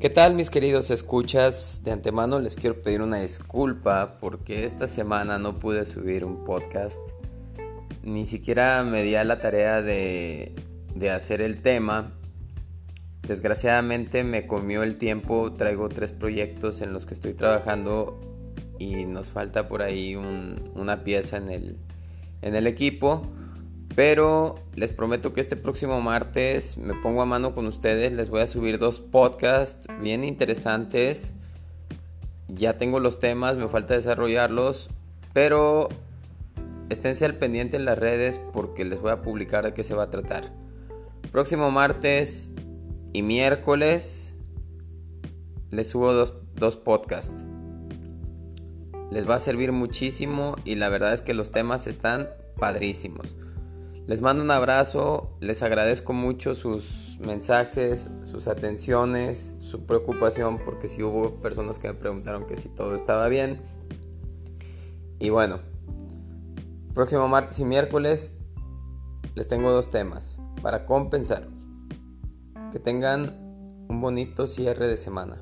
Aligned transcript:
¿Qué 0.00 0.08
tal 0.08 0.34
mis 0.34 0.48
queridos 0.48 0.90
escuchas? 0.90 1.82
De 1.84 1.90
antemano 1.90 2.38
les 2.38 2.56
quiero 2.56 2.80
pedir 2.80 3.02
una 3.02 3.18
disculpa 3.18 4.16
porque 4.18 4.64
esta 4.64 4.88
semana 4.88 5.38
no 5.38 5.58
pude 5.58 5.84
subir 5.84 6.24
un 6.24 6.42
podcast. 6.42 7.02
Ni 8.02 8.26
siquiera 8.26 8.82
me 8.82 9.02
di 9.02 9.12
la 9.12 9.40
tarea 9.40 9.82
de, 9.82 10.54
de 10.94 11.10
hacer 11.10 11.42
el 11.42 11.60
tema. 11.60 12.12
Desgraciadamente 13.28 14.24
me 14.24 14.46
comió 14.46 14.84
el 14.84 14.96
tiempo, 14.96 15.52
traigo 15.52 15.90
tres 15.90 16.12
proyectos 16.12 16.80
en 16.80 16.94
los 16.94 17.04
que 17.04 17.12
estoy 17.12 17.34
trabajando 17.34 18.18
y 18.78 19.04
nos 19.04 19.28
falta 19.28 19.68
por 19.68 19.82
ahí 19.82 20.16
una 20.16 21.04
pieza 21.04 21.36
en 21.36 21.50
el, 21.50 21.76
en 22.40 22.54
el 22.54 22.66
equipo. 22.66 23.30
Pero 24.00 24.58
les 24.76 24.92
prometo 24.92 25.34
que 25.34 25.42
este 25.42 25.56
próximo 25.56 26.00
martes 26.00 26.78
me 26.78 26.94
pongo 26.94 27.20
a 27.20 27.26
mano 27.26 27.54
con 27.54 27.66
ustedes. 27.66 28.10
Les 28.12 28.30
voy 28.30 28.40
a 28.40 28.46
subir 28.46 28.78
dos 28.78 28.98
podcasts 28.98 29.86
bien 30.00 30.24
interesantes. 30.24 31.34
Ya 32.48 32.78
tengo 32.78 32.98
los 32.98 33.18
temas, 33.18 33.58
me 33.58 33.68
falta 33.68 33.92
desarrollarlos. 33.92 34.88
Pero 35.34 35.90
esténse 36.88 37.26
al 37.26 37.34
pendiente 37.34 37.76
en 37.76 37.84
las 37.84 37.98
redes 37.98 38.40
porque 38.54 38.86
les 38.86 39.02
voy 39.02 39.10
a 39.10 39.20
publicar 39.20 39.66
de 39.66 39.74
qué 39.74 39.84
se 39.84 39.94
va 39.94 40.04
a 40.04 40.10
tratar. 40.10 40.50
Próximo 41.30 41.70
martes 41.70 42.48
y 43.12 43.20
miércoles 43.20 44.32
les 45.70 45.90
subo 45.90 46.14
dos, 46.14 46.32
dos 46.54 46.76
podcasts. 46.76 47.34
Les 49.10 49.28
va 49.28 49.34
a 49.34 49.40
servir 49.40 49.72
muchísimo 49.72 50.56
y 50.64 50.76
la 50.76 50.88
verdad 50.88 51.12
es 51.12 51.20
que 51.20 51.34
los 51.34 51.50
temas 51.50 51.86
están 51.86 52.30
padrísimos. 52.58 53.36
Les 54.10 54.22
mando 54.22 54.42
un 54.42 54.50
abrazo, 54.50 55.36
les 55.38 55.62
agradezco 55.62 56.12
mucho 56.12 56.56
sus 56.56 57.16
mensajes, 57.20 58.10
sus 58.24 58.48
atenciones, 58.48 59.54
su 59.60 59.86
preocupación, 59.86 60.58
porque 60.64 60.88
si 60.88 61.04
hubo 61.04 61.36
personas 61.36 61.78
que 61.78 61.86
me 61.86 61.94
preguntaron 61.94 62.44
que 62.44 62.56
si 62.56 62.68
todo 62.68 62.96
estaba 62.96 63.28
bien. 63.28 63.62
Y 65.20 65.30
bueno, 65.30 65.60
próximo 66.92 67.28
martes 67.28 67.60
y 67.60 67.64
miércoles 67.64 68.34
les 69.36 69.46
tengo 69.46 69.70
dos 69.70 69.90
temas 69.90 70.40
para 70.60 70.86
compensar. 70.86 71.46
Que 72.72 72.80
tengan 72.80 73.86
un 73.88 74.00
bonito 74.00 74.48
cierre 74.48 74.88
de 74.88 74.96
semana. 74.96 75.40